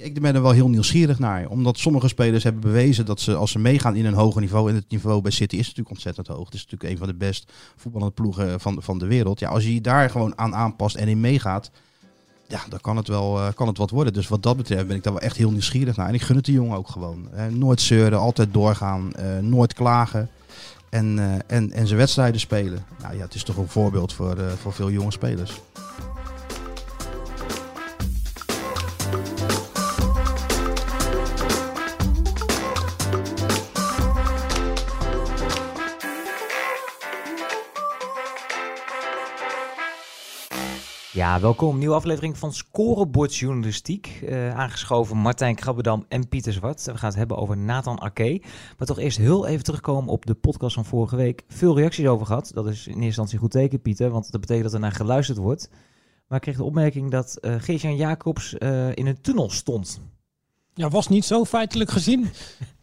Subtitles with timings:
[0.00, 1.48] Ik ben er wel heel nieuwsgierig naar.
[1.48, 4.68] Omdat sommige spelers hebben bewezen dat ze als ze meegaan in een hoger niveau.
[4.68, 6.44] En het niveau bij City is natuurlijk ontzettend hoog.
[6.44, 9.40] Het is natuurlijk een van de best voetballende ploegen van, van de wereld.
[9.40, 11.70] Ja, als je daar gewoon aan aanpast en in meegaat.
[12.48, 14.12] Ja, dan kan het wel kan het wat worden.
[14.12, 16.08] Dus wat dat betreft ben ik daar wel echt heel nieuwsgierig naar.
[16.08, 17.28] En ik gun het de jongen ook gewoon.
[17.50, 19.12] nooit zeuren, altijd doorgaan.
[19.40, 20.30] nooit klagen.
[20.90, 22.84] En, en, en zijn wedstrijden spelen.
[23.02, 25.60] Nou ja, het is toch een voorbeeld voor, voor veel jonge spelers.
[41.12, 41.78] Ja, welkom.
[41.78, 44.20] Nieuwe aflevering van Scorebordjournalistiek.
[44.22, 46.84] Uh, aangeschoven Martijn Krabbedam en Pieter Zwart.
[46.84, 48.42] We gaan het hebben over Nathan Ake.
[48.78, 51.44] Maar toch eerst heel even terugkomen op de podcast van vorige week.
[51.48, 52.50] Veel reacties over gehad.
[52.54, 54.10] Dat is in eerste instantie goed teken, Pieter.
[54.10, 55.70] Want dat betekent dat er naar geluisterd wordt.
[56.26, 60.00] Maar ik kreeg de opmerking dat uh, Geert-Jan Jacobs uh, in een tunnel stond.
[60.78, 62.30] Ja, was niet zo feitelijk gezien.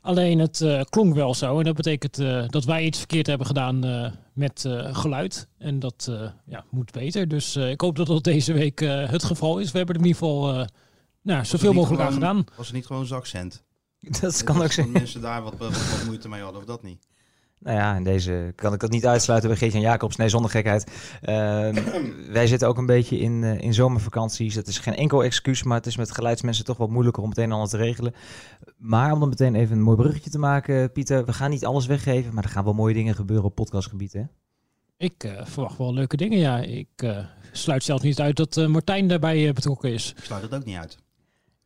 [0.02, 1.60] Alleen het uh, klonk wel zo.
[1.60, 5.48] En dat betekent uh, dat wij iets verkeerd hebben gedaan uh, met geluid.
[5.58, 6.12] En dat
[6.46, 7.28] ja, moet beter.
[7.28, 9.72] Dus ik hoop dat dat deze week het geval is.
[9.72, 10.68] We hebben er in ieder geval
[11.22, 12.44] nou, zoveel mogelijk aan gedaan.
[12.58, 13.64] Was het niet gewoon zakcent?
[14.22, 14.92] Dat kan ook zijn.
[14.92, 17.08] mensen daar wat, wat, wat moeite mee hadden of dat niet?
[17.60, 20.16] Nou ja, in deze kan ik dat niet uitsluiten bij Geert-Jan Jacobs.
[20.16, 20.92] Nee, zonder gekheid.
[21.22, 21.84] Uh,
[22.38, 24.56] wij zitten ook een beetje in, uh, in zomervakanties.
[24.56, 27.52] Het is geen enkel excuus, maar het is met geluidsmensen toch wat moeilijker om meteen
[27.52, 28.14] alles te regelen.
[28.78, 31.26] Maar om dan meteen even een mooi bruggetje te maken, Pieter.
[31.26, 34.24] We gaan niet alles weggeven, maar er gaan wel mooie dingen gebeuren op podcastgebied, hè?
[34.98, 36.60] Ik uh, verwacht wel leuke dingen, ja.
[36.60, 37.14] Ik
[37.52, 40.14] sluit zelfs niet uit dat Martijn daarbij betrokken is.
[40.18, 40.98] Ik sluit het ook niet uit.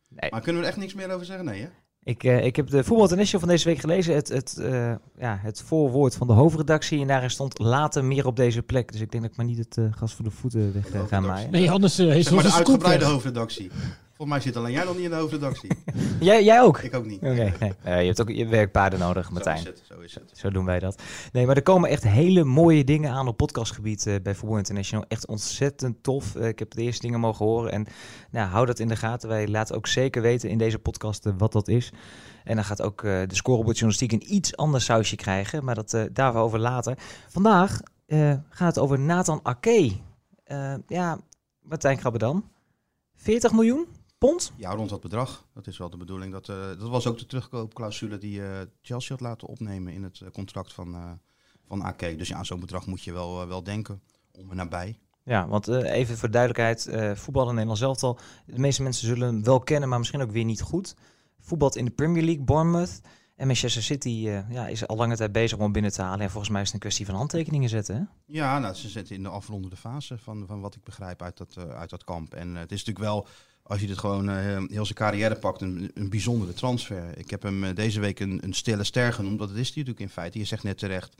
[0.08, 0.30] Nee.
[0.30, 1.44] Maar kunnen we er echt niks meer over zeggen?
[1.44, 1.68] Nee, hè?
[2.04, 4.14] Ik, uh, ik heb de Voetbal International van deze week gelezen.
[4.14, 7.00] Het, het, uh, ja, het voorwoord van de hoofdredactie.
[7.00, 8.92] En daarin stond later meer op deze plek.
[8.92, 11.20] Dus ik denk dat ik maar niet het uh, gas voor de voeten weg ga
[11.20, 11.50] maaien.
[11.50, 13.70] Nee, anders is het maar de uitgebreide hoofdredactie.
[14.20, 15.70] Volgens mij zit alleen jij nog niet in de hoofdredactie.
[16.20, 16.78] jij, jij ook?
[16.78, 17.22] Ik ook niet.
[17.22, 18.00] Oké, okay, nee.
[18.00, 19.58] je hebt ook je werkpaarden nodig, Martijn.
[19.58, 20.30] Zo is het, zo is het.
[20.34, 21.02] Zo doen wij dat.
[21.32, 25.04] Nee, maar er komen echt hele mooie dingen aan op podcastgebied uh, bij Voetbal International.
[25.08, 26.34] Echt ontzettend tof.
[26.34, 27.72] Uh, ik heb de eerste dingen mogen horen.
[27.72, 27.86] En
[28.30, 29.28] nou, hou dat in de gaten.
[29.28, 31.92] Wij laten ook zeker weten in deze podcast wat dat is.
[32.44, 35.64] En dan gaat ook de scorebordjournalistiek een iets ander sausje krijgen.
[35.64, 36.98] Maar dat daarover later.
[37.28, 37.80] Vandaag
[38.48, 39.92] gaat het over Nathan Ake.
[40.86, 41.18] ja,
[41.60, 42.50] Martijn Grabbedam.
[43.16, 43.86] 40 miljoen?
[44.20, 44.52] Pond?
[44.56, 45.46] Ja, rond dat bedrag.
[45.54, 46.32] Dat is wel de bedoeling.
[46.32, 50.20] Dat, uh, dat was ook de terugkoopclausule die uh, Chelsea had laten opnemen in het
[50.20, 51.18] uh, contract van,
[51.66, 52.00] van AK.
[52.00, 54.00] Dus ja, zo'n bedrag moet je wel, wel denken
[54.32, 54.98] om er nabij.
[55.22, 58.18] Ja, want even voor duidelijkheid, voetbal in Nederland zelf al.
[58.46, 60.94] De meeste mensen zullen hem wel kennen, maar misschien ook weer niet goed.
[61.40, 63.00] Voetbal in de Premier League, Bournemouth.
[63.36, 64.08] En Manchester City
[64.48, 66.20] ja, is al lange tijd bezig om binnen te halen.
[66.20, 67.96] En volgens mij is het een kwestie van handtekeningen zetten.
[67.96, 68.02] Hè?
[68.26, 71.56] Ja, nou, ze zitten in de afrondende fase van, van wat ik begrijp uit dat,
[71.68, 72.34] uit dat kamp.
[72.34, 73.26] En het is natuurlijk wel
[73.70, 74.36] als je dit gewoon uh,
[74.68, 77.18] heel zijn carrière pakt, een, een bijzondere transfer.
[77.18, 80.00] Ik heb hem uh, deze week een, een stille ster genoemd, dat is hij natuurlijk
[80.00, 80.38] in feite.
[80.38, 81.14] Je zegt net terecht,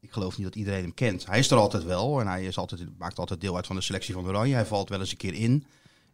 [0.00, 1.26] ik geloof niet dat iedereen hem kent.
[1.26, 3.82] Hij is er altijd wel en hij is altijd, maakt altijd deel uit van de
[3.82, 4.54] selectie van Oranje.
[4.54, 5.64] Hij valt wel eens een keer in.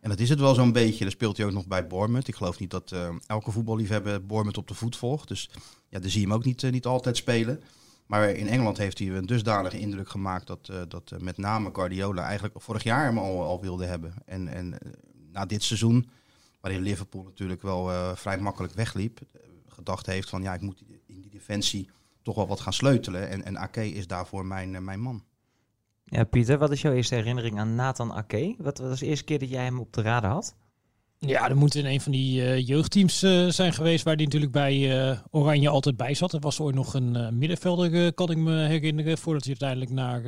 [0.00, 1.04] En dat is het wel zo'n beetje.
[1.04, 2.28] Dan speelt hij ook nog bij Bournemouth.
[2.28, 5.28] Ik geloof niet dat uh, elke voetballiefhebber Bournemouth op de voet volgt.
[5.28, 5.50] Dus
[5.88, 7.62] ja, daar zie je hem ook niet, niet altijd spelen.
[8.06, 12.54] Maar in Engeland heeft hij een dusdanige indruk gemaakt dat, dat met name Guardiola eigenlijk
[12.60, 14.14] vorig jaar hem al, al wilde hebben.
[14.24, 14.78] En, en
[15.32, 16.08] na dit seizoen,
[16.60, 19.20] waarin Liverpool natuurlijk wel uh, vrij makkelijk wegliep,
[19.68, 21.88] gedacht heeft van ja, ik moet in die defensie
[22.22, 23.28] toch wel wat gaan sleutelen.
[23.28, 25.24] En, en Ake is daarvoor mijn, uh, mijn man.
[26.04, 28.54] Ja, Pieter, wat is jouw eerste herinnering aan Nathan Ake?
[28.58, 30.54] Wat was de eerste keer dat jij hem op de radar had?
[31.18, 34.52] Ja, er moet in een van die uh, jeugdteams uh, zijn geweest waar hij natuurlijk
[34.52, 36.32] bij uh, Oranje altijd bij zat.
[36.32, 40.22] Er was ooit nog een middenvelder, kan ik me herinneren, voordat hij uiteindelijk naar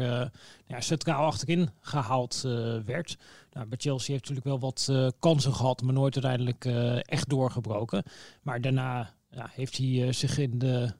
[0.66, 2.40] ja, centraal achterin gehaald
[2.84, 3.18] werd.
[3.54, 6.64] Nou, bij Chelsea heeft natuurlijk wel wat kansen gehad, maar nooit uiteindelijk
[7.08, 8.02] echt doorgebroken.
[8.42, 10.94] Maar daarna ja, heeft hij zich in de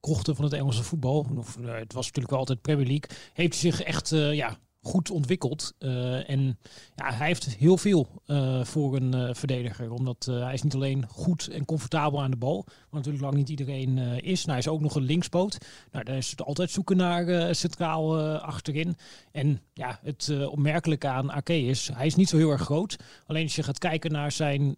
[0.00, 3.70] krochten van het Engelse voetbal, of, het was natuurlijk wel altijd Premier League, heeft hij
[3.70, 5.74] zich echt ja, goed ontwikkeld.
[5.78, 6.58] Uh, en
[6.94, 9.90] ja, hij heeft heel veel uh, voor een uh, verdediger.
[9.90, 12.64] Omdat hij is niet alleen goed en comfortabel aan de bal.
[12.64, 14.46] Wat natuurlijk lang niet iedereen is.
[14.46, 15.58] Hij is ook nog een linkspoot.
[15.92, 18.96] Nou, daar is het altijd zoeken naar centraal achterin.
[19.32, 22.96] En ja, het opmerkelijke aan Ake is, hij is niet zo heel erg groot.
[23.26, 24.76] Alleen als je gaat kijken naar zijn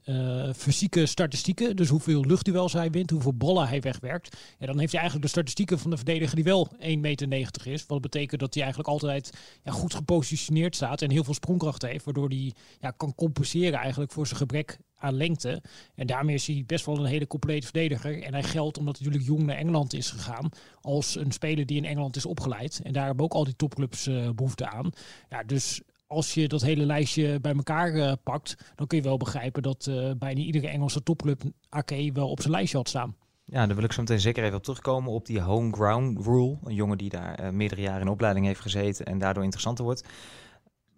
[0.56, 1.76] fysieke statistieken.
[1.76, 4.36] Dus hoeveel luchtduels hij wint, hoeveel ballen hij wegwerkt.
[4.58, 7.86] Ja, dan heeft hij eigenlijk de statistieken van de verdediger die wel 1,90 meter is.
[7.86, 9.30] Wat betekent dat hij eigenlijk altijd
[9.62, 14.12] ja, goed gepositioneerd staat en heel veel sprongkracht heeft, waardoor hij ja, kan compenseren eigenlijk
[14.12, 15.62] voor zijn gebrek aan lengte.
[15.94, 18.22] En daarmee is hij best wel een hele complete verdediger.
[18.22, 20.48] En hij geldt omdat hij natuurlijk jong naar Engeland is gegaan
[20.80, 22.80] als een speler die in Engeland is opgeleid.
[22.84, 24.90] En daar hebben ook al die topclubs uh, behoefte aan.
[25.28, 29.62] Ja, dus als je dat hele lijstje bij elkaar pakt, dan kun je wel begrijpen
[29.62, 33.16] dat bijna iedere Engelse topclub AK wel op zijn lijstje had staan.
[33.50, 36.58] Ja, daar wil ik zo meteen zeker even op terugkomen op die home ground rule.
[36.64, 40.04] Een jongen die daar meerdere jaren in opleiding heeft gezeten en daardoor interessanter wordt.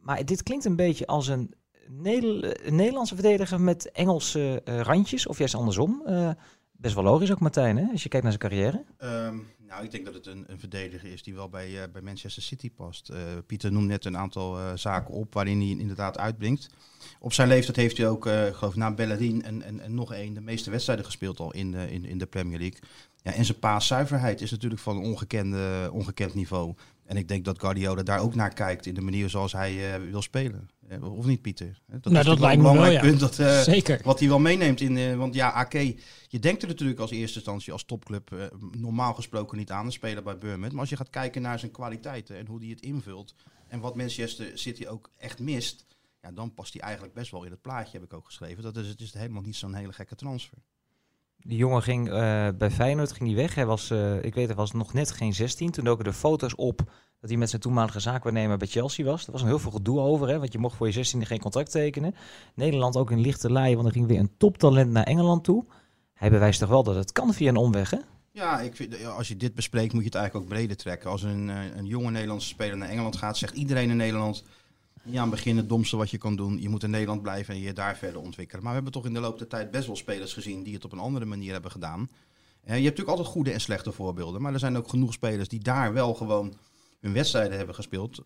[0.01, 1.55] Maar dit klinkt een beetje als een,
[2.69, 6.03] Nederlandse verdediger met Engelse randjes, of juist andersom.
[6.82, 7.90] Best wel logisch ook, Martijn, hè?
[7.93, 8.84] als je kijkt naar zijn carrière.
[8.99, 9.37] Ehm,
[9.69, 12.43] nou, ik denk dat het een, een verdediger is die wel bij, uh, bij Manchester
[12.43, 13.11] City past.
[13.11, 16.69] Uh, Pieter noemt net een aantal uh, zaken op waarin hij inderdaad uitblinkt.
[17.20, 20.40] Op zijn leeftijd heeft hij ook, geloof na Bellerin en, en, en nog één de
[20.40, 22.79] meeste wedstrijden gespeeld al in de, in, in de Premier League.
[23.23, 26.75] Ja, en zijn paaszuiverheid is natuurlijk van een ongekende, ongekend niveau.
[27.05, 30.23] En ik denk dat Guardiola daar ook naar kijkt in de manier zoals hij wil
[30.23, 30.69] spelen.
[31.00, 31.81] Of niet, Pieter?
[31.87, 33.21] Dat nou, is dat lijkt een belangrijk punt.
[33.21, 33.35] Dat,
[33.65, 34.00] Zeker.
[34.05, 35.17] Wat hij wel meeneemt in.
[35.17, 35.73] want ja, AK,
[36.29, 40.25] je denkt er natuurlijk als eerste instantie als topclub normaal gesproken niet aan te spelen
[40.25, 40.73] bij Bournemouth.
[40.73, 43.35] Maar als je gaat kijken naar zijn kwaliteiten en hoe hij het invult.
[43.69, 45.87] En wat Manchester City ook echt mist.
[46.23, 48.62] Ja, dan past hij eigenlijk best wel in het plaatje, heb ik ook geschreven.
[48.62, 50.59] Dat is, het is helemaal niet zo'n hele gekke transfer.
[51.44, 53.55] Die jongen ging uh, bij Feyenoord ging hij weg.
[53.55, 55.71] Hij was, uh, ik weet, hij was nog net geen 16.
[55.71, 56.79] Toen doken de foto's op
[57.21, 59.27] dat hij met zijn toenmalige zaakwaarnemer bij Chelsea was.
[59.27, 61.41] Er was een heel veel gedoe over, hè, want je mocht voor je 16e geen
[61.41, 62.15] contract tekenen.
[62.55, 65.65] Nederland ook in lichte laaien, want er ging weer een toptalent naar Engeland toe.
[66.12, 67.99] Hij bewijst toch wel dat het kan via een omweg, hè?
[68.31, 71.11] Ja, ik vind, als je dit bespreekt, moet je het eigenlijk ook breder trekken.
[71.11, 74.44] Als een, eh, een jonge Nederlandse speler naar Engeland gaat, zegt iedereen in Nederland...
[75.05, 76.61] Ja, aan het begin het domste wat je kan doen.
[76.61, 78.63] Je moet in Nederland blijven en je daar verder ontwikkelen.
[78.63, 80.85] Maar we hebben toch in de loop der tijd best wel spelers gezien die het
[80.85, 82.01] op een andere manier hebben gedaan.
[82.01, 82.09] Uh,
[82.67, 84.43] je hebt natuurlijk altijd goede en slechte voorbeelden.
[84.43, 86.55] Maar er zijn ook genoeg spelers die daar wel gewoon
[87.01, 88.23] hun wedstrijden hebben gespeeld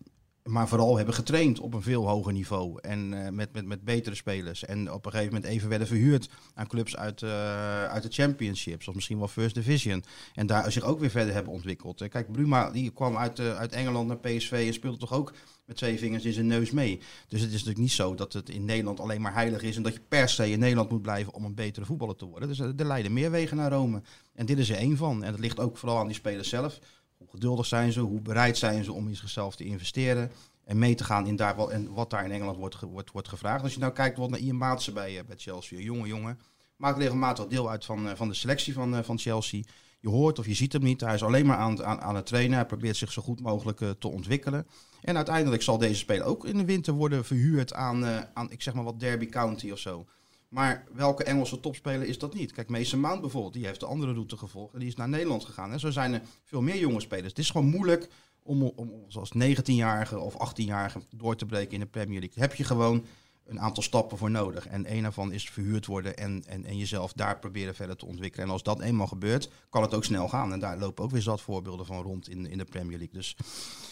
[0.47, 2.79] maar vooral hebben getraind op een veel hoger niveau.
[2.81, 4.65] En uh, met, met, met betere spelers.
[4.65, 8.87] En op een gegeven moment even werden verhuurd aan clubs uit, uh, uit de championships.
[8.87, 10.03] Of misschien wel First Division.
[10.33, 12.01] En daar zich ook weer verder hebben ontwikkeld.
[12.01, 15.33] Uh, kijk, Bruma die kwam uit, uit Engeland naar PSV en speelde toch ook
[15.65, 16.99] met twee vingers in zijn neus mee.
[17.27, 19.75] Dus het is natuurlijk niet zo dat het in Nederland alleen maar heilig is.
[19.75, 22.49] En dat je per se in Nederland moet blijven om een betere voetballer te worden.
[22.49, 24.01] Dus er leiden meer wegen naar Rome.
[24.33, 25.23] En dit is er één van.
[25.23, 26.79] En dat ligt ook vooral aan die spelers zelf.
[27.17, 27.99] Hoe geduldig zijn ze?
[27.99, 30.31] Hoe bereid zijn ze om in zichzelf te investeren?
[30.63, 33.27] En mee te gaan in daar wat, en wat daar in Engeland wordt, wordt, wordt
[33.27, 33.63] gevraagd.
[33.63, 36.39] Als je nou kijkt naar Ian Maatsen bij, eh, bij Chelsea, jonge jongen.
[36.75, 39.63] Maakt regelmatig deel uit van, eh, van de selectie van, eh, van Chelsea.
[39.99, 41.01] Je hoort of je ziet hem niet.
[41.01, 42.57] Hij is alleen maar aan, aan, aan het trainen.
[42.57, 44.67] Hij probeert zich zo goed mogelijk te ontwikkelen.
[45.01, 48.73] En uiteindelijk zal deze speler ook in de winter worden verhuurd aan, aan ik zeg
[48.73, 50.05] maar wat Derby County of zo.
[50.47, 52.51] Maar welke Engelse topspeler is dat niet?
[52.51, 55.45] Kijk, Mason Mount bijvoorbeeld, die heeft de andere route gevolgd en die is naar Nederland
[55.45, 55.71] gegaan.
[55.71, 57.27] En zo zijn er veel meer jonge spelers.
[57.27, 58.09] Het is gewoon moeilijk
[58.43, 62.43] om, om als 19-jarige of 18-jarige door te breken in de Premier League.
[62.43, 63.05] Heb je gewoon
[63.47, 64.67] een aantal stappen voor nodig.
[64.67, 68.45] En een daarvan is verhuurd worden en, en, en jezelf daar proberen verder te ontwikkelen.
[68.45, 70.53] En als dat eenmaal gebeurt, kan het ook snel gaan.
[70.53, 73.15] En daar lopen ook weer zat voorbeelden van rond in, in de Premier League.
[73.15, 73.37] Dus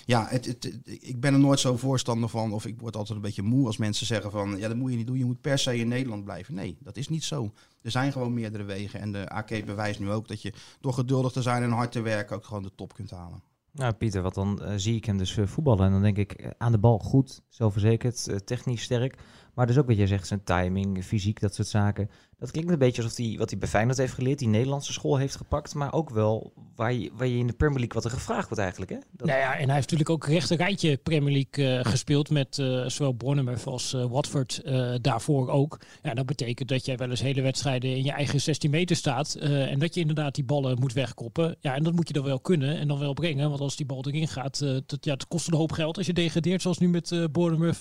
[0.05, 2.53] ja, het, ik ben er nooit zo voorstander van.
[2.53, 4.57] Of ik word altijd een beetje moe als mensen zeggen van...
[4.57, 6.53] ja, dat moet je niet doen, je moet per se in Nederland blijven.
[6.53, 7.51] Nee, dat is niet zo.
[7.81, 8.99] Er zijn gewoon meerdere wegen.
[8.99, 12.01] En de AK bewijst nu ook dat je door geduldig te zijn en hard te
[12.01, 12.35] werken...
[12.35, 13.43] ook gewoon de top kunt halen.
[13.75, 15.85] Nou, Pieter, wat dan uh, zie ik hem dus uh, voetballen.
[15.85, 19.17] En dan denk ik uh, aan de bal goed, zelfverzekerd, technisch sterk.
[19.55, 22.09] Maar dus ook wat jij zegt, zijn timing, fysiek, dat soort zaken.
[22.39, 25.17] Dat klinkt een beetje alsof hij wat hij bij Feyenoord heeft geleerd, die Nederlandse school
[25.17, 28.17] heeft gepakt, maar ook wel waar je, waar je in de Premier League wat er
[28.17, 28.91] gevraagd wordt eigenlijk.
[28.91, 28.97] Hè?
[29.11, 29.27] Dat...
[29.27, 32.87] Nou ja, en hij heeft natuurlijk ook rechte rijtje Premier League uh, gespeeld met uh,
[32.87, 34.61] zowel Bournemouth als uh, Watford
[35.01, 35.79] daarvoor ook.
[36.01, 39.35] Ja, dat betekent dat jij wel eens hele wedstrijden in je eigen 16 meter staat
[39.35, 41.55] en dat je inderdaad die ballen moet wegkoppen.
[41.59, 43.85] Ja, en dat moet je dan wel kunnen en dan wel brengen, want als die
[43.85, 46.89] bal erin gaat, dat, ja, het kost een hoop geld als je degradeert, zoals nu
[46.89, 47.79] met Bournemouth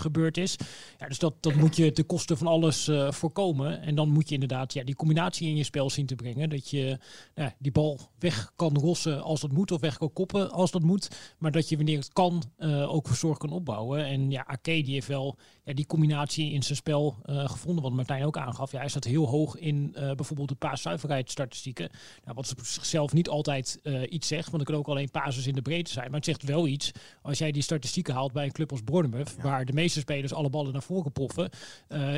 [0.00, 0.56] gebeurd is.
[0.98, 3.80] Ja, dus dat, dat moet je ten koste van alles voorkomen.
[3.80, 6.50] En dan moet je inderdaad ja, die combinatie in je spel zien te brengen.
[6.50, 6.98] Dat je
[7.34, 10.82] ja, die bal weg kan rossen als dat moet, of weg kan koppen als dat
[10.82, 11.34] moet.
[11.38, 14.06] Maar dat je wanneer het kan uh, ook zorg kan opbouwen.
[14.06, 17.92] En ja, Ake die heeft wel ja, die combinatie in zijn spel uh, gevonden, wat
[17.92, 18.72] Martijn ook aangaf.
[18.72, 21.90] Ja, hij staat heel hoog in bijvoorbeeld de paaszuiverheidsstatistieken.
[22.24, 25.62] Nou, wat zichzelf niet altijd iets zegt, want er kunnen ook alleen pases in de
[25.62, 26.06] breedte zijn.
[26.06, 26.90] Maar het zegt wel iets
[27.22, 30.50] als jij die statistieken haalt bij een club als Bournemouth, waar de meeste spelers alle
[30.50, 31.48] ballen naar voren poffen.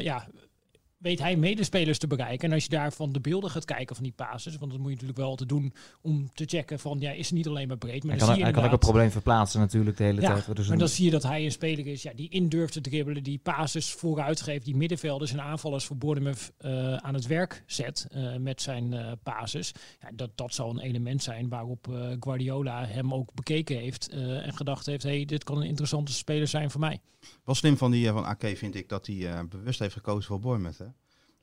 [0.00, 0.26] ja,
[0.98, 2.48] weet hij medespelers te bereiken.
[2.48, 4.94] En als je daarvan de beelden gaat kijken van die pases, want dat moet je
[4.94, 8.04] natuurlijk wel te doen om te checken van, ja, is het niet alleen maar breed.
[8.04, 10.56] Maar hij kan, hij kan ook een probleem verplaatsen natuurlijk de hele tijd.
[10.56, 12.80] Dus maar dan zie je dat hij een speler is ja, die in durft te
[12.80, 17.62] dribbelen, die pases vooruit geeft, die middenvelders en aanvallers voor Bournemouth uh, aan het werk
[17.66, 19.72] zet uh, met zijn uh, pases.
[20.00, 21.86] Ja, dat, dat zal een element zijn waarop
[22.20, 26.70] Guardiola hem ook bekeken heeft en gedacht heeft, hey, dit kan een interessante speler zijn
[26.70, 27.00] voor mij.
[27.44, 30.78] Wel slim van die van AK vind ik dat hij bewust heeft gekozen voor Bournemouth.
[30.78, 30.86] Hè?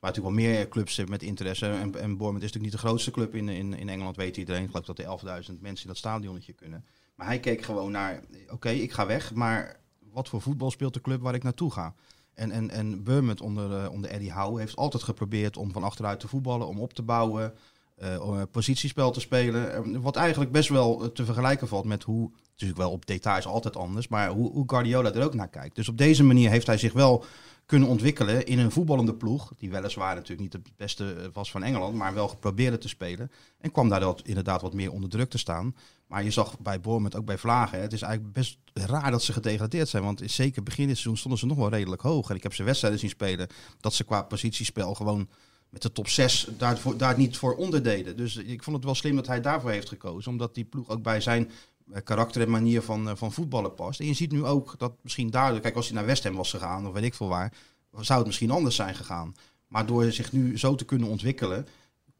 [0.06, 1.66] Natuurlijk wel meer clubs met interesse.
[1.66, 4.62] En, en Bournemouth is natuurlijk niet de grootste club in, in, in Engeland, weet iedereen.
[4.62, 6.84] Ik geloof dat er 11.000 mensen in dat stadionnetje kunnen.
[7.14, 8.20] Maar hij keek gewoon naar,
[8.50, 9.80] oké, ik ga weg, maar
[10.12, 11.94] wat voor voetbal speelt de club waar ik naartoe ga.
[12.34, 16.20] En, en, en Bournemouth onder, uh, onder Eddie Howe heeft altijd geprobeerd om van achteruit
[16.20, 17.54] te voetballen, om op te bouwen,
[18.02, 20.00] uh, positiespel te spelen.
[20.00, 24.08] wat eigenlijk best wel te vergelijken valt met hoe, natuurlijk wel op details altijd anders,
[24.08, 25.76] maar hoe, hoe Guardiola er ook naar kijkt.
[25.76, 27.24] Dus op deze manier heeft hij zich wel
[27.66, 29.52] kunnen ontwikkelen in een voetballende ploeg.
[29.58, 33.30] Die weliswaar natuurlijk niet het beste was van Engeland, maar wel geprobeerd te spelen.
[33.58, 35.74] En kwam daar dat inderdaad wat meer onder druk te staan.
[36.06, 39.32] Maar je zag bij Bournemouth, ook bij Vlagen, het is eigenlijk best raar dat ze
[39.32, 40.02] gedegradeerd zijn.
[40.02, 42.30] Want zeker begin dit seizoen stonden ze nog wel redelijk hoog.
[42.30, 43.48] En ik heb ze wedstrijden zien spelen
[43.80, 45.28] dat ze qua positiespel gewoon
[45.68, 48.16] met de top 6 daar, daar niet voor onderdeden.
[48.16, 50.30] Dus ik vond het wel slim dat hij daarvoor heeft gekozen.
[50.30, 51.50] Omdat die ploeg ook bij zijn eh,
[52.04, 54.00] karakter en manier van, eh, van voetballen past.
[54.00, 56.50] En je ziet nu ook dat misschien daardoor, kijk als hij naar West Ham was
[56.50, 57.52] gegaan of weet ik veel waar,
[58.00, 59.34] zou het misschien anders zijn gegaan.
[59.68, 61.66] Maar door zich nu zo te kunnen ontwikkelen,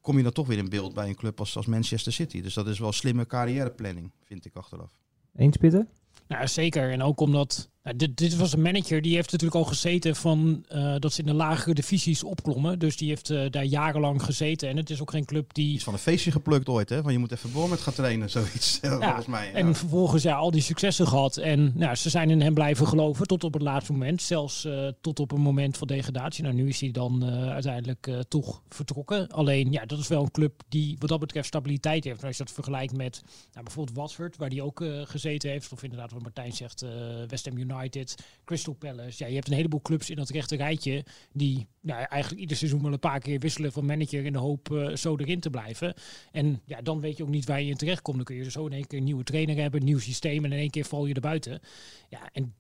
[0.00, 2.42] kom je dan toch weer in beeld bij een club als, als Manchester City.
[2.42, 4.92] Dus dat is wel slimme carrièreplanning, vind ik achteraf.
[5.34, 5.86] Eens, Pieter?
[6.28, 6.90] Nou, zeker.
[6.90, 10.64] En ook omdat nou, dit, dit, was een manager die heeft natuurlijk al gezeten van
[10.72, 12.78] uh, dat ze in de lagere divisies opklommen.
[12.78, 14.68] Dus die heeft uh, daar jarenlang gezeten.
[14.68, 15.74] En het is ook geen club die.
[15.74, 17.02] Is van een feestje geplukt ooit, hè?
[17.02, 18.78] Van je moet even met gaan trainen, zoiets.
[18.82, 19.46] Ja, volgens mij.
[19.46, 19.52] Ja.
[19.52, 21.36] En vervolgens ja, al die successen gehad.
[21.36, 24.22] En nou, ze zijn in hem blijven geloven tot op het laatste moment.
[24.22, 26.42] Zelfs uh, tot op een moment van degradatie.
[26.42, 29.28] Nou, nu is hij dan uiteindelijk toch vertrokken.
[29.28, 32.24] Alleen, ja, dat is wel een club die wat dat betreft stabiliteit heeft.
[32.24, 35.72] als je dat vergelijkt met nou, bijvoorbeeld Watford, waar hij ook gezeten heeft.
[35.72, 36.84] Of inderdaad, wat Martijn zegt,
[37.28, 37.75] West Ham United.
[37.76, 38.14] United,
[38.44, 39.22] Crystal Palace.
[39.22, 42.82] Ja, je hebt een heleboel clubs in dat rechte rijtje die nou, eigenlijk ieder seizoen
[42.82, 45.94] wel een paar keer wisselen van manager in de hoop uh, zo erin te blijven.
[46.32, 48.16] En ja, dan weet je ook niet waar je in terecht komt.
[48.16, 50.52] Dan kun je zo in één keer een nieuwe trainer hebben, een nieuw systeem en
[50.52, 51.60] in één keer val je er buiten.
[52.08, 52.54] Ja, en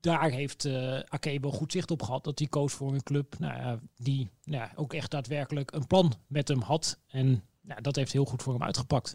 [0.00, 2.24] daar heeft uh, Ake wel goed zicht op gehad.
[2.24, 6.48] Dat hij koos voor een club nou, die nou, ook echt daadwerkelijk een plan met
[6.48, 6.98] hem had.
[7.06, 9.14] En nou, dat heeft heel goed voor hem uitgepakt.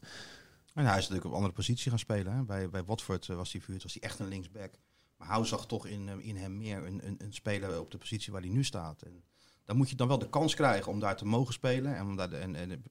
[0.73, 2.33] En hij is natuurlijk op andere positie gaan spelen.
[2.33, 2.43] Hè.
[2.43, 4.73] Bij, bij Watford uh, was hij vuur, was hij echt een linksback.
[5.17, 7.97] Maar Hou zag toch in, eh, in hem meer een, een, een, speler op de
[7.97, 9.01] positie waar hij nu staat.
[9.01, 9.23] En
[9.63, 11.95] dan moet je dan wel de kans krijgen om daar te mogen spelen.
[11.95, 12.83] En, daar, en, en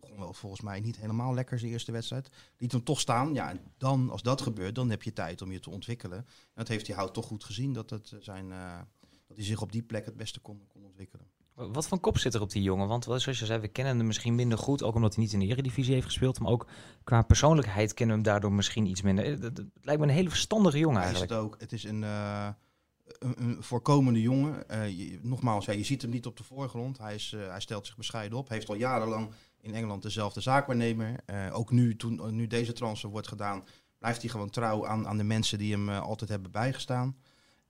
[0.00, 2.30] begon wel volgens mij niet helemaal lekker zijn eerste wedstrijd.
[2.58, 3.34] Liet hem toch staan.
[3.34, 6.18] Ja, en dan, als dat gebeurt, dan heb je tijd om je te ontwikkelen.
[6.18, 8.78] En dat heeft hij Hout toch goed gezien, dat, het zijn, uh,
[9.26, 11.26] dat hij zich op die plek het beste kon, kon ontwikkelen.
[11.56, 12.88] Wat voor kop zit er op die jongen?
[12.88, 14.82] Want zoals je zei, we kennen hem misschien minder goed.
[14.82, 16.40] Ook omdat hij niet in de Eredivisie heeft gespeeld.
[16.40, 16.66] Maar ook
[17.04, 19.24] qua persoonlijkheid kennen we hem daardoor misschien iets minder.
[19.24, 21.30] Het, lijkt me een hele verstandige jongen eigenlijk.
[21.30, 22.48] Is het, ook, het is een, uh,
[23.18, 24.64] een, een, voorkomende jongen.
[24.70, 26.98] Uh, nogmaals, ja, je ziet hem niet op de voorgrond.
[26.98, 28.48] Hij, is, uh, hij stelt zich bescheiden op.
[28.48, 31.20] Heeft al jarenlang in Engeland dezelfde zaakwaarnemer.
[31.52, 33.64] ook nu, toen nu deze transfer wordt gedaan,
[33.98, 37.16] blijft hij gewoon trouw aan, aan de mensen die hem altijd hebben bijgestaan.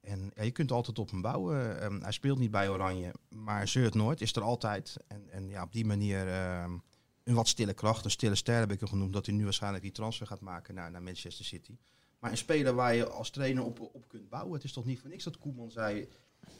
[0.06, 1.84] En ja, je kunt altijd op hem bouwen.
[1.84, 4.96] Um, hij speelt niet bij Oranje, maar zeurt nooit, is er altijd.
[5.06, 6.20] En, en ja, op die manier
[6.62, 6.82] um,
[7.24, 9.82] een wat stille kracht, een stille ster heb ik hem genoemd, dat hij nu waarschijnlijk
[9.82, 11.76] die transfer gaat maken naar, naar Manchester City.
[12.18, 14.54] Maar een speler waar je als trainer op, op kunt bouwen.
[14.54, 16.08] Het is toch niet voor niks dat Koeman zei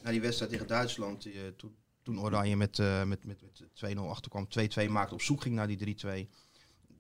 [0.03, 3.99] na die wedstrijd tegen Duitsland, uh, toen, toen Oranje met, uh, met, met, met 2-0
[3.99, 4.49] achterkwam,
[4.87, 6.09] 2-2 maakte, op zoek ging naar die 3-2.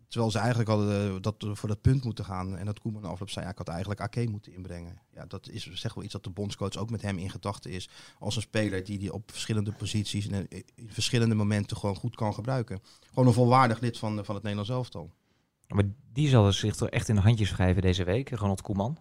[0.08, 2.56] Terwijl ze eigenlijk hadden eh, dat voor dat punt moeten gaan.
[2.56, 4.98] En dat Koeman afloop zei, ja, ik had eigenlijk Ake moeten inbrengen.
[5.14, 7.88] Ja, dat is zeg wel iets dat de bondscoach ook met hem in gedachten is.
[8.18, 12.34] Als een speler die die op verschillende posities en in verschillende momenten gewoon goed kan
[12.34, 12.80] gebruiken.
[13.08, 15.10] Gewoon een volwaardig lid van, van het Nederlands elftal.
[15.68, 18.98] Maar die zal zich toch echt in de handjes wrijven deze week, Ronald Koeman.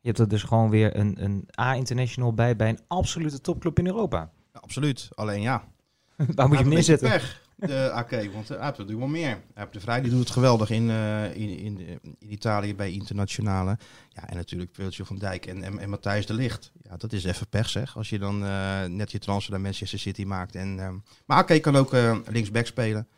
[0.00, 3.86] Je hebt er dus gewoon weer een, een A-international bij, bij een absolute topclub in
[3.86, 4.30] Europa.
[4.52, 5.08] Ja, absoluut.
[5.14, 5.68] Alleen ja.
[6.34, 7.20] Waar moet je hem neerzetten?
[7.56, 9.42] De AK, want hij heeft natuurlijk wel meer.
[9.54, 13.78] Hij de Vrij, die doet het geweldig in, uh, in, in, in, Italië bij internationale.
[14.08, 16.72] Ja, en natuurlijk Peeltje van Dijk en, en, en, Matthijs de Licht.
[16.82, 19.98] Ja, dat is even pech zeg, als je dan uh, net je transfer naar Manchester
[19.98, 20.54] City maakt.
[20.54, 20.88] En, uh,
[21.26, 21.92] maar AK kan ook
[22.26, 23.08] linksback spelen.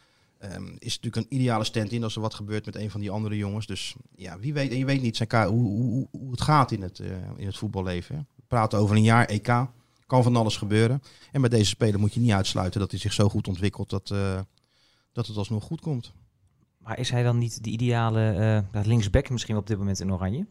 [0.55, 3.37] Um, is natuurlijk een ideale stand-in als er wat gebeurt met een van die andere
[3.37, 3.67] jongens.
[3.67, 6.83] Dus ja, wie weet, en je weet niet zijn hoe, hoe, hoe het gaat in
[6.83, 6.99] het,
[7.37, 8.15] in het voetballeven.
[8.15, 8.21] Hè.
[8.37, 9.67] We praten over een jaar EK.
[10.09, 11.03] Kan van alles gebeuren.
[11.33, 14.11] En bij deze speler moet je niet uitsluiten dat hij zich zo goed ontwikkelt dat,
[14.11, 14.41] uh,
[15.13, 16.13] dat het alsnog goed komt.
[16.79, 18.35] Maar is hij dan niet de ideale
[18.73, 20.47] uh, linksback misschien op dit moment in Oranje?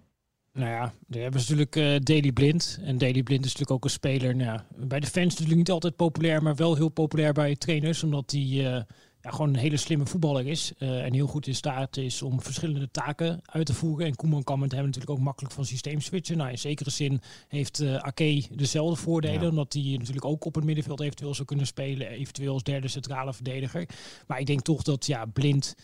[0.53, 2.79] Nou ja, daar hebben ze natuurlijk uh, Daily Blind.
[2.81, 4.35] En Daily Blind is natuurlijk ook een speler.
[4.35, 8.03] Nou, bij de fans natuurlijk niet altijd populair, maar wel heel populair bij trainers.
[8.03, 8.85] Omdat hij
[9.27, 10.71] ja, gewoon een hele slimme voetballer is.
[10.79, 14.05] Uh, en heel goed in staat is om verschillende taken uit te voeren.
[14.05, 16.37] En Koeman kan met hem natuurlijk ook makkelijk van systeem switchen.
[16.37, 19.41] Nou, in zekere zin heeft uh, Ake dezelfde voordelen.
[19.41, 19.49] Ja.
[19.49, 22.07] Omdat hij natuurlijk ook op het middenveld eventueel zou kunnen spelen.
[22.07, 23.89] Eventueel als derde centrale verdediger.
[24.27, 25.75] Maar ik denk toch dat ja, Blind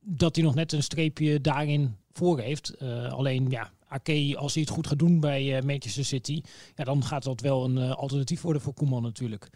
[0.00, 2.74] dat hij nog net een streepje daarin voor heeft.
[2.82, 6.42] Uh, alleen ja, Ake, als hij het goed gaat doen bij Manchester City,
[6.74, 9.50] ja, dan gaat dat wel een alternatief worden voor Koeman natuurlijk.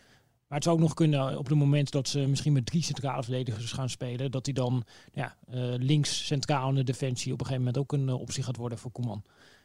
[0.49, 3.23] Maar het zou ook nog kunnen op het moment dat ze misschien met drie centrale
[3.23, 7.47] verdedigers gaan spelen, dat hij dan ja, uh, links centraal in de defensie op een
[7.47, 9.23] gegeven moment ook een uh, optie gaat worden voor Koeman.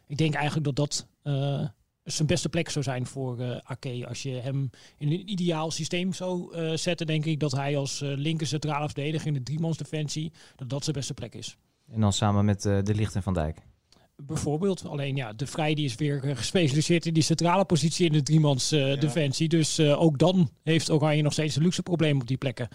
[0.08, 1.68] Ik denk eigenlijk dat dat uh,
[2.04, 4.08] zijn beste plek zou zijn voor uh.
[4.08, 8.48] Als je hem in een ideaal systeem zou zetten, denk ik dat hij als linker
[8.48, 11.58] centrale verdediger in de driemansdefensie, dat dat zijn beste plek is.
[11.92, 13.62] En dan samen met De Licht en Van Dijk?
[14.15, 14.86] Bijvoorbeeld.
[14.86, 18.70] Alleen ja, de Vrij die is weer gespecialiseerd in die centrale positie in de driemans
[18.70, 18.96] ja.
[18.96, 19.48] defensie.
[19.48, 22.67] Dus ook dan heeft Oranje nog steeds een luxe probleem op die plekken.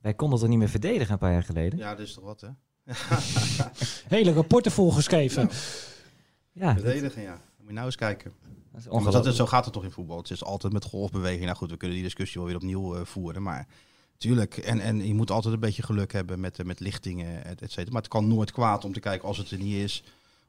[0.00, 1.78] Wij konden het er niet meer verdedigen een paar jaar geleden.
[1.78, 2.48] Ja, dat is toch wat hè?
[4.16, 5.50] Hele rapporten volgeschreven.
[6.52, 7.40] Ja, verdedigen ja.
[7.58, 8.32] Moet je nou eens kijken.
[8.84, 10.16] Dat dat is, zo gaat het toch in voetbal.
[10.16, 11.44] Het is altijd met golfbeweging.
[11.44, 13.42] Nou goed, we kunnen die discussie wel weer opnieuw uh, voeren.
[13.42, 13.66] Maar
[14.16, 17.92] tuurlijk, en, en je moet altijd een beetje geluk hebben met, met lichtingen, et cetera.
[17.92, 20.02] Maar het kan nooit kwaad om te kijken als het er niet is.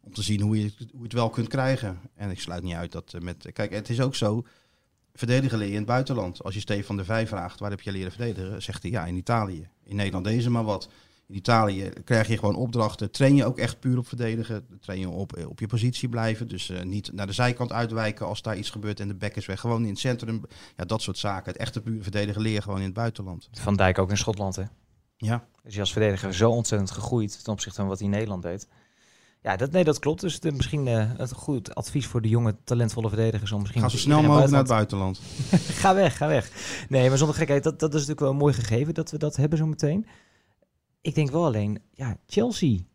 [0.07, 1.99] Om te zien hoe je, hoe je het wel kunt krijgen.
[2.15, 3.49] En ik sluit niet uit dat uh, met...
[3.53, 4.45] Kijk, het is ook zo
[5.13, 6.43] verdedigen leer je in het buitenland.
[6.43, 8.63] Als je Stefan de Vij vraagt, waar heb je leren verdedigen?
[8.63, 9.69] Zegt hij, ja, in Italië.
[9.83, 10.89] In Nederland deze maar wat.
[11.27, 13.11] In Italië krijg je gewoon opdrachten.
[13.11, 14.65] Train je ook echt puur op verdedigen.
[14.81, 16.47] Train je op, op je positie blijven.
[16.47, 19.45] Dus uh, niet naar de zijkant uitwijken als daar iets gebeurt en de bek is
[19.45, 19.59] weg.
[19.59, 20.41] Gewoon in het centrum.
[20.75, 21.51] Ja, dat soort zaken.
[21.51, 23.49] Het echte puur verdedigen leer gewoon in het buitenland.
[23.51, 24.63] Van Dijk ook in Schotland, hè?
[25.17, 25.47] Ja.
[25.63, 28.67] Dus je als verdediger zo ontzettend gegroeid ten opzichte van wat hij in Nederland deed.
[29.47, 30.21] Ja, dat, nee, dat klopt.
[30.21, 33.51] Dus de, misschien uh, een goed advies voor de jonge, talentvolle verdedigers.
[33.51, 35.21] Om misschien ga zo snel mogelijk naar het buitenland.
[35.81, 36.51] ga weg, ga weg.
[36.89, 39.35] Nee, maar zonder gekheid, dat, dat is natuurlijk wel een mooi gegeven dat we dat
[39.35, 40.05] hebben zo meteen.
[41.01, 42.69] Ik denk wel alleen, ja, Chelsea.
[42.69, 42.85] Die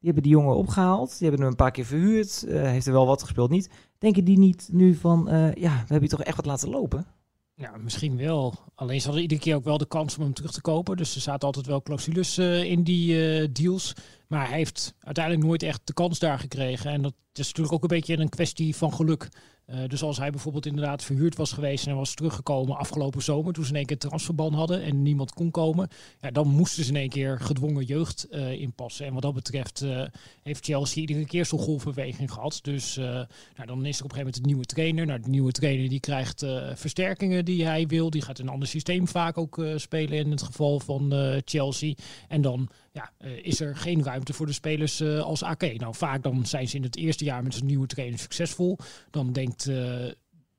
[0.00, 1.10] hebben die jongen opgehaald.
[1.10, 2.44] Die hebben hem een paar keer verhuurd.
[2.46, 3.70] Uh, heeft er wel wat gespeeld, niet.
[3.98, 7.06] Denken die niet nu van, uh, ja, we hebben je toch echt wat laten lopen?
[7.54, 8.54] Ja, misschien wel.
[8.74, 10.96] Alleen ze hadden iedere keer ook wel de kans om hem terug te kopen.
[10.96, 13.94] Dus er zaten altijd wel clausules uh, in die uh, deals.
[14.28, 16.90] Maar hij heeft uiteindelijk nooit echt de kans daar gekregen.
[16.90, 19.28] En dat is natuurlijk ook een beetje een kwestie van geluk.
[19.66, 23.64] Uh, dus als hij bijvoorbeeld inderdaad verhuurd was geweest en was teruggekomen afgelopen zomer, toen
[23.64, 25.88] ze in één keer transverband hadden en niemand kon komen,
[26.20, 29.06] ja, dan moesten ze in één keer gedwongen jeugd uh, inpassen.
[29.06, 30.02] En wat dat betreft uh,
[30.42, 32.58] heeft Chelsea iedere keer zo'n golfbeweging gehad.
[32.62, 35.06] Dus nou, dan is er op een gegeven moment een nieuwe trainer.
[35.06, 38.10] Nou, de nieuwe trainer die krijgt versterkingen die hij wil.
[38.10, 41.12] Die gaat een ander systeem vaak ook spelen in het geval van
[41.44, 41.94] Chelsea.
[42.28, 45.78] En dan ja, uh, is er geen ruimte voor de spelers uh, als AK.
[45.78, 48.78] Nou, vaak dan zijn ze in het eerste jaar met een nieuwe trainer succesvol.
[49.10, 49.76] Dan denkt uh,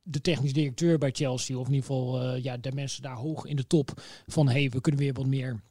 [0.01, 3.55] de technisch directeur bij Chelsea, of in ieder geval ja, de mensen daar hoog in
[3.55, 5.61] de top, van hé, hey, we kunnen weer wat meer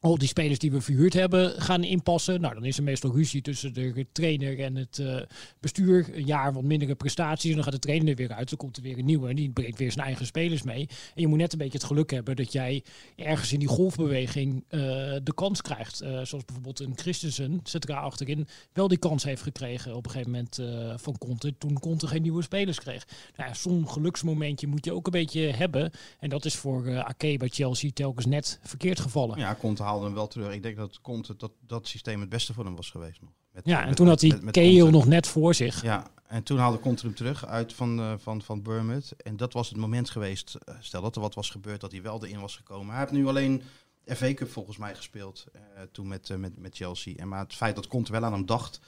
[0.00, 2.40] al die spelers die we verhuurd hebben gaan inpassen.
[2.40, 5.20] Nou, dan is er meestal ruzie tussen de trainer en het uh,
[5.60, 6.06] bestuur.
[6.12, 7.48] Een jaar wat mindere prestaties.
[7.48, 8.48] En dan gaat de trainer er weer uit.
[8.48, 9.28] Dan komt er weer een nieuwe.
[9.28, 10.88] En die brengt weer zijn eigen spelers mee.
[11.14, 12.84] En je moet net een beetje het geluk hebben dat jij
[13.16, 14.80] ergens in die golfbeweging uh,
[15.22, 16.02] de kans krijgt.
[16.02, 20.30] Uh, zoals bijvoorbeeld een Christensen, centraal achterin, wel die kans heeft gekregen op een gegeven
[20.30, 20.60] moment
[21.02, 21.58] van Conte.
[21.58, 23.06] Toen Conte geen nieuwe spelers kreeg.
[23.36, 25.90] Nou ja, zo'n geluksmomentje moet je ook een beetje hebben.
[26.18, 29.38] En dat is voor Ake bij Chelsea telkens net verkeerd gevallen.
[29.38, 29.54] Ja,
[29.86, 30.52] haalde hem wel terug.
[30.52, 33.30] Ik denk dat Conte dat dat systeem het beste voor hem was geweest nog.
[33.52, 35.82] Met, ja, en met, toen had hij Keel nog net voor zich.
[35.82, 39.12] Ja, en toen haalde Conte hem terug uit van, uh, van, van Bournemouth.
[39.22, 42.02] En dat was het moment geweest, uh, stel dat er wat was gebeurd, dat hij
[42.02, 42.90] wel erin was gekomen.
[42.90, 43.62] Hij heeft nu alleen
[44.06, 45.60] FA Cup volgens mij gespeeld, uh,
[45.92, 47.14] toen met, met, met Chelsea.
[47.16, 48.80] En maar het feit dat Conte wel aan hem dacht,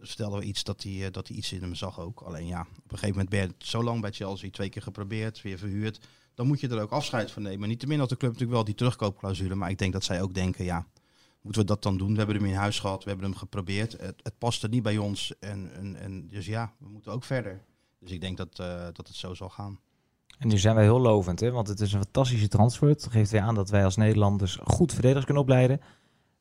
[0.00, 2.20] stelde we iets dat hij, dat hij iets in hem zag ook.
[2.20, 5.42] Alleen ja, op een gegeven moment ben je zo lang bij Chelsea, twee keer geprobeerd,
[5.42, 6.00] weer verhuurd
[6.34, 7.68] dan moet je er ook afscheid van nemen.
[7.68, 10.22] Niet te min dat de club natuurlijk wel die terugkoopclausule, maar ik denk dat zij
[10.22, 10.86] ook denken, ja,
[11.40, 12.10] moeten we dat dan doen?
[12.10, 13.92] We hebben hem in huis gehad, we hebben hem geprobeerd.
[13.92, 17.64] Het, het paste niet bij ons en, en, en dus ja, we moeten ook verder.
[17.98, 19.78] Dus ik denk dat, uh, dat het zo zal gaan.
[20.38, 21.50] En nu zijn wij heel lovend, hè?
[21.50, 22.88] want het is een fantastische transfer.
[22.88, 25.80] Het geeft weer aan dat wij als Nederlanders goed verdedigers kunnen opleiden.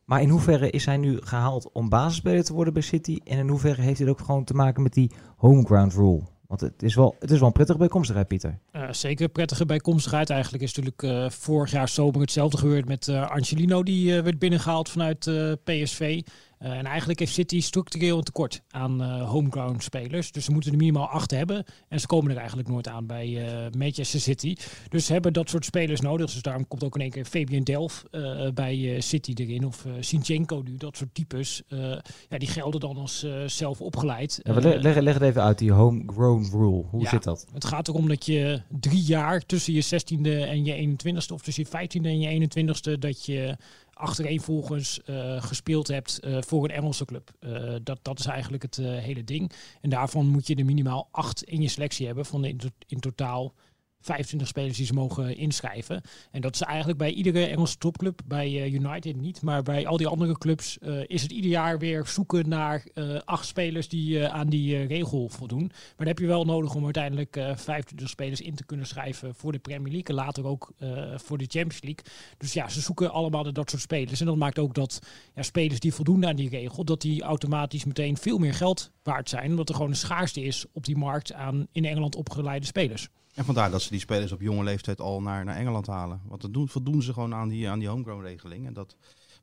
[0.06, 3.20] Maar in hoeverre is hij nu gehaald om basisspeler te worden bij City?
[3.24, 6.22] En in hoeverre heeft dit ook gewoon te maken met die home ground rule?
[6.48, 8.60] Want het is wel, het is wel een prettige bijkomstigheid, Pieter.
[8.76, 10.30] Uh, zeker prettige bijkomstigheid.
[10.30, 13.84] Eigenlijk is natuurlijk uh, vorig jaar zomer hetzelfde gebeurd met uh, Angelino.
[13.84, 15.20] Die werd binnengehaald vanuit
[15.64, 16.22] PSV.
[16.63, 20.32] Uh, en eigenlijk heeft City structureel een tekort aan uh, homeground spelers.
[20.32, 21.65] Dus ze moeten er minimaal acht hebben.
[21.88, 24.56] En ze komen er eigenlijk nooit aan bij uh, Manchester City.
[24.89, 26.32] Dus ze hebben dat soort spelers nodig.
[26.32, 28.06] Dus daarom komt ook in één keer Fabian Delft
[28.54, 29.65] bij City erin.
[29.65, 31.62] Of Sinchenko nu, dat soort types.
[32.30, 34.39] ja, die gelden dan als zelf opgeleid.
[34.43, 36.84] Ja, leg, leg, het even uit, die homegrown rule.
[36.89, 37.45] Hoe ja, zit dat?
[37.54, 41.34] Het gaat erom dat je drie jaar tussen je 16e en je 21ste...
[41.34, 42.99] of tussen je 15e en je 21ste...
[42.99, 43.58] dat je
[44.04, 47.32] achtereenvolgens uh, gespeeld hebt uh, voor een Engelse club.
[47.39, 49.52] Uh, dat, dat is eigenlijk het hele ding.
[49.82, 52.46] En daarvan moet je er minimaal acht in je selectie hebben van
[52.88, 53.54] in totaal
[54.04, 56.02] 25 spelers die ze mogen inschrijven.
[56.32, 60.08] En dat is eigenlijk bij iedere Engelse topclub, bij United niet, maar bij al die
[60.08, 62.84] andere clubs is het ieder jaar weer zoeken naar
[63.26, 65.66] acht spelers die aan die regel voldoen.
[65.68, 69.52] Maar dan heb je wel nodig om uiteindelijk 25 spelers in te kunnen schrijven voor
[69.52, 70.72] de Premier League en later ook
[71.16, 72.06] voor de Champions League.
[72.38, 74.20] Dus ja, ze zoeken allemaal dat soort spelers.
[74.20, 75.00] En dat maakt ook dat
[75.36, 79.30] ja, spelers die voldoen aan die regel, dat die automatisch meteen veel meer geld waard
[79.30, 79.50] zijn.
[79.50, 83.08] Omdat er gewoon een schaarste is op die markt aan in Engeland opgeleide spelers.
[83.34, 86.22] En vandaar dat ze die spelers op jonge leeftijd al naar, naar Engeland halen.
[86.28, 88.65] Want dat doen, voldoen ze gewoon aan die, aan die homegrown regeling.
[88.65, 88.96] En dat,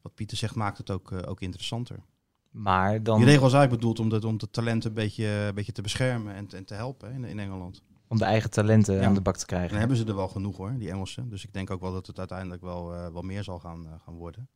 [0.02, 2.02] wat Pieter zegt, maakt het ook, uh, ook interessanter.
[2.50, 3.16] Maar dan...
[3.16, 5.82] Die regel is eigenlijk bedoeld om de, om de talenten een beetje, een beetje te
[5.82, 7.82] beschermen en, en te helpen in, in Engeland.
[8.08, 9.70] Om de eigen talenten aan de bak te krijgen.
[9.70, 11.28] En hebben ze er wel genoeg hoor, die Engelsen.
[11.28, 13.92] Dus ik denk ook wel dat het uiteindelijk wel, uh, wel meer zal gaan, uh,
[14.04, 14.48] gaan worden.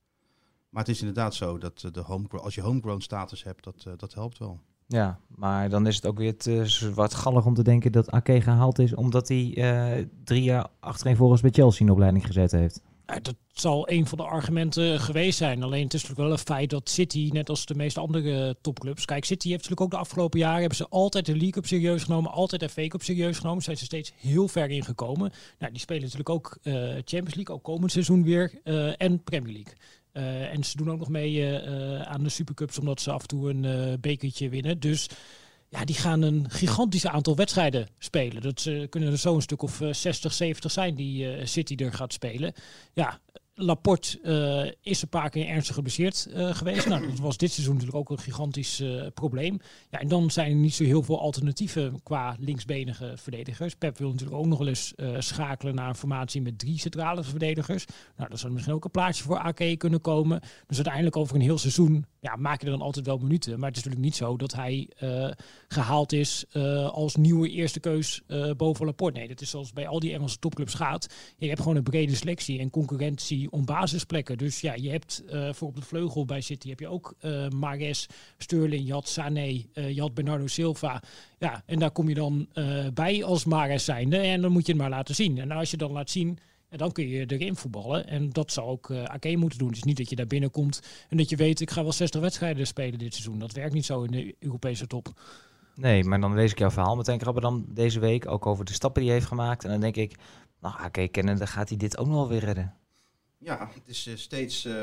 [0.68, 4.14] Maar het is inderdaad zo dat de homegrown, als je homegrown status hebt, dat, dat
[4.14, 4.60] helpt wel.
[4.86, 8.78] Ja, maar dan is het ook weer te zwartgallig om te denken dat Ake gehaald
[8.78, 12.82] is omdat hij uh, drie jaar achtereenvolgens bij Chelsea in opleiding gezet heeft.
[13.06, 15.62] Dat zal een van de argumenten geweest zijn.
[15.62, 19.04] Alleen het is natuurlijk wel een feit dat City, net als de meeste andere topclubs...
[19.04, 20.60] Kijk, City heeft natuurlijk ook de afgelopen jaren...
[20.60, 23.62] hebben ze altijd de League Cup serieus genomen, altijd de FA Cup serieus genomen.
[23.62, 25.32] Zijn ze steeds heel ver ingekomen.
[25.58, 28.52] Nou, die spelen natuurlijk ook uh, Champions League, ook komend seizoen weer.
[28.64, 29.74] Uh, en Premier League.
[30.16, 33.28] Uh, en ze doen ook nog mee uh, aan de Supercups, omdat ze af en
[33.28, 34.80] toe een uh, bekertje winnen.
[34.80, 35.08] Dus
[35.68, 38.42] ja, die gaan een gigantisch aantal wedstrijden spelen.
[38.42, 42.52] Dat kunnen er zo een stuk of 60, 70 zijn die City er gaat spelen.
[42.92, 43.20] Ja,
[43.56, 46.88] Laporte uh, is een paar keer ernstig geblesseerd uh, geweest.
[46.88, 49.60] Nou, dat was dit seizoen natuurlijk ook een gigantisch uh, probleem.
[49.90, 53.74] Ja, en dan zijn er niet zo heel veel alternatieven qua linksbenige verdedigers.
[53.74, 57.84] Pep wil natuurlijk ook nog wel eens schakelen naar een formatie met drie centrale verdedigers.
[58.16, 60.40] Nou, dat zou misschien ook een plaatsje voor AK kunnen komen.
[60.66, 63.58] Dus uiteindelijk over een heel seizoen ja, maak je er dan altijd wel minuten.
[63.58, 64.88] Maar het is natuurlijk niet zo dat hij
[65.68, 66.44] gehaald is
[66.92, 68.22] als nieuwe eerste keus
[68.56, 69.18] boven Laporte.
[69.18, 71.14] Nee, dat is zoals bij al die Engelse topclubs gaat.
[71.36, 74.38] Je hebt gewoon een brede selectie en concurrentie om basisplekken.
[74.38, 77.48] Dus ja, je hebt uh, voor op de vleugel bij City heb je ook uh,
[77.48, 78.06] Mares,
[78.38, 81.02] Sterling, je had Sané, uh, je Bernardo Silva.
[81.38, 82.48] Ja, en daar kom je dan
[82.94, 85.38] bij als Mares zijnde en dan moet je het maar laten zien.
[85.38, 86.38] En als je dan laat zien,
[86.74, 88.06] en dan kun je erin voetballen.
[88.06, 89.70] En dat zou ook uh, Ake moeten doen.
[89.70, 92.66] Dus niet dat je daar binnenkomt en dat je weet, ik ga wel 60 wedstrijden
[92.66, 93.38] spelen dit seizoen.
[93.38, 95.20] Dat werkt niet zo in de Europese top.
[95.74, 98.28] Nee, maar dan lees ik jouw verhaal meteen krabben dan deze week.
[98.28, 99.64] Ook over de stappen die hij heeft gemaakt.
[99.64, 100.16] En dan denk ik,
[100.60, 102.74] nou Ake kennen, dan gaat hij dit ook nog wel weer redden.
[103.38, 104.74] Ja, het is uh, steeds uh,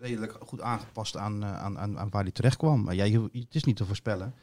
[0.00, 2.82] redelijk goed aangepast aan, uh, aan, aan, aan, waar hij terecht kwam.
[2.82, 4.34] Maar ja, je, het is niet te voorspellen.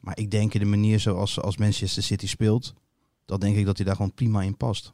[0.00, 2.74] Maar ik denk in de manier zoals als Manchester City speelt,
[3.24, 4.92] dan denk ik dat hij daar gewoon prima in past.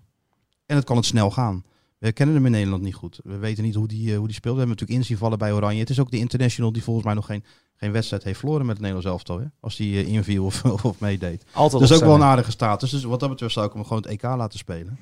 [0.67, 1.65] En het kan het snel gaan.
[1.99, 3.21] We kennen hem in Nederland niet goed.
[3.23, 4.55] We weten niet hoe die, hoe die speelt.
[4.55, 5.81] We hebben natuurlijk inzien vallen bij Oranje.
[5.81, 7.45] Het is ook de international die volgens mij nog geen
[7.77, 9.39] geen wedstrijd heeft verloren met het Nederlands elftal.
[9.39, 9.47] Hè?
[9.61, 11.45] Als die uh, inviel of, of meedeed.
[11.53, 12.91] Altijd dus ook wel een aardige status.
[12.91, 14.99] Dus wat dat betreft zou ik hem gewoon het EK laten spelen.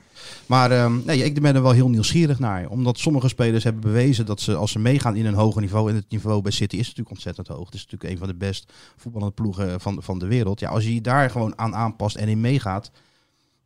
[0.47, 2.69] Maar um, nee, ik ben er wel heel nieuwsgierig naar.
[2.69, 5.91] Omdat sommige spelers hebben bewezen dat ze als ze meegaan in een hoger niveau.
[5.91, 7.65] En het niveau bij City is natuurlijk ontzettend hoog.
[7.65, 10.61] Het is natuurlijk een van de best voetballende ploegen van, van de wereld.
[10.61, 12.91] Ja, als je je daar gewoon aan aanpast en in meegaat.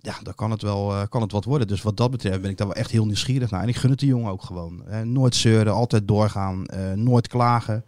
[0.07, 1.67] Ja, dan kan het wel uh, kan het wat worden.
[1.67, 3.63] Dus wat dat betreft ben ik daar wel echt heel nieuwsgierig naar.
[3.63, 4.83] En ik gun het de jongen ook gewoon.
[4.89, 7.85] Uh, nooit zeuren, altijd doorgaan, uh, nooit klagen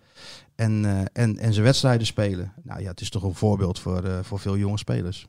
[0.55, 2.53] en, en, en zijn wedstrijden spelen.
[2.63, 5.29] Nou ja, het is toch een voorbeeld voor, voor veel jonge spelers.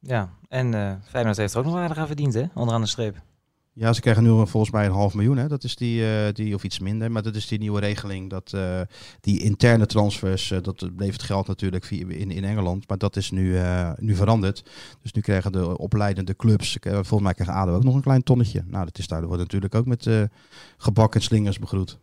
[0.00, 2.44] Ja, en uh, Feyenoord heeft er ook nog aardig aan verdiend, hè?
[2.54, 3.16] Onderaan de streep.
[3.78, 5.48] Ja, ze krijgen nu volgens mij een half miljoen, hè?
[5.48, 8.30] Dat is die, uh, die of iets minder, maar dat is die nieuwe regeling.
[8.30, 8.80] Dat uh,
[9.20, 13.16] die interne transfers, uh, dat bleef het geld natuurlijk via, in, in Engeland, maar dat
[13.16, 13.58] is nu,
[13.98, 14.62] nu veranderd.
[15.02, 18.64] Dus nu krijgen de opleidende clubs, volgens mij krijgen ADO ook nog een klein tonnetje.
[18.66, 20.08] Nou, dat is daar wordt natuurlijk ook met
[20.76, 21.98] gebak en slingers begroet.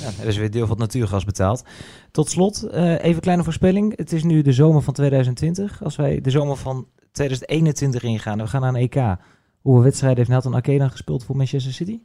[0.00, 1.64] Ja, er is weer deel van het natuurgas betaald.
[2.10, 3.96] Tot slot, even kleine voorspelling.
[3.96, 5.84] Het is nu de zomer van 2020.
[5.84, 9.16] Als wij de zomer van 2021 ingaan we gaan naar een EK.
[9.64, 12.00] Hoeveel wedstrijden heeft Nathan dan gespeeld voor Manchester City?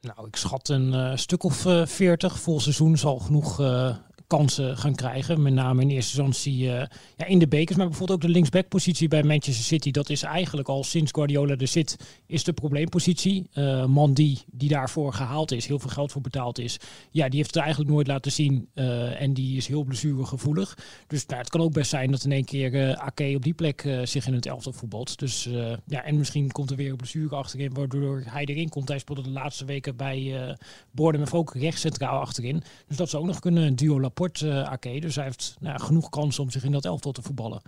[0.00, 2.40] Nou, ik schat een uh, stuk of uh, 40.
[2.40, 3.96] Vol seizoen zal genoeg uh,
[4.28, 5.42] kansen gaan krijgen.
[5.42, 6.82] Met name in eerste instantie uh,
[7.16, 7.76] ja, in de bekers.
[7.76, 9.90] Maar bijvoorbeeld ook de linksbackpositie bij Manchester City.
[9.90, 13.48] Dat is eigenlijk al sinds Guardiola er zit, is de probleempositie.
[13.54, 16.76] Uh, man die, die daarvoor gehaald is, heel veel geld voor betaald is.
[17.10, 18.68] Ja, die heeft het eigenlijk nooit laten zien.
[18.74, 20.78] Uh, en die is heel blessuregevoelig.
[21.06, 23.88] Dus nou, het kan ook best zijn dat in één keer Ake op die plek
[24.04, 25.18] zich in het elftal voetbalt.
[25.18, 25.48] Dus
[25.86, 28.88] ja, en misschien komt er weer een blessure achterin, waardoor hij erin komt.
[28.88, 30.54] Hij speelde de laatste weken bij uh,
[30.90, 32.62] Bournemouth ook rechts centraal achterin.
[32.86, 35.00] Dus dat zou ook nog kunnen, een duo Uh, Ake.
[35.00, 37.62] Dus hij heeft nou, genoeg kansen om zich in dat elftal te voetballen.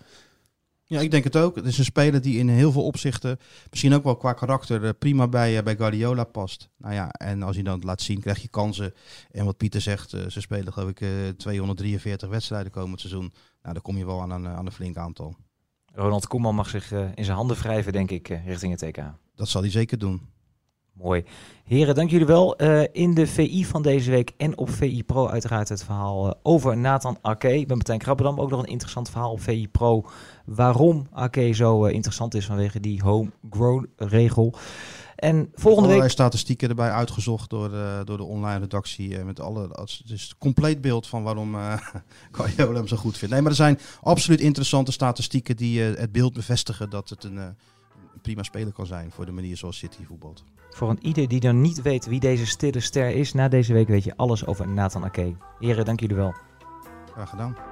[0.85, 1.57] Ja, ik denk het ook.
[1.57, 3.39] Het is een speler die in heel veel opzichten,
[3.71, 6.69] misschien ook wel qua karakter, prima bij, bij Guardiola past.
[6.77, 8.95] Nou ja, en als je dan laat zien, krijg je kansen.
[9.31, 11.01] En wat Pieter zegt, ze spelen geloof ik
[11.37, 13.33] 243 wedstrijden komend seizoen.
[13.63, 15.37] Nou, dan kom je wel aan een, aan een flink aantal.
[15.95, 19.03] Ronald Koeman mag zich in zijn handen wrijven, denk ik, richting het TK.
[19.35, 20.29] Dat zal hij zeker doen.
[21.03, 21.25] Mooi.
[21.65, 22.57] Heren, dank jullie wel.
[22.93, 27.19] in de VI van deze week en op VI Pro uiteraard het verhaal over Nathan
[27.21, 27.65] Ake.
[27.67, 30.05] Bij Martijn Krabbedam ook nog een interessant verhaal op VI Pro.
[30.45, 34.55] Waarom Ake zo interessant is vanwege die homegrown regel.
[35.17, 36.11] En volgende week...
[36.11, 39.19] statistieken erbij uitgezocht door de, door de online redactie.
[39.19, 41.79] Eh, met alle, het is het compleet beeld van waarom uh,
[42.57, 43.35] hem zo goed vindt.
[43.35, 47.57] Nee, maar er zijn absoluut interessante statistieken die het beeld bevestigen dat het een,
[48.23, 50.45] prima speler kan zijn voor de manier zoals City voetbalt.
[50.71, 53.89] Voor een ieder die dan niet weet wie deze stille ster is, na deze week
[53.89, 55.35] weet je alles over Nathan Ake.
[55.59, 56.35] Heren, dank jullie wel.
[57.13, 57.70] Graag gedaan.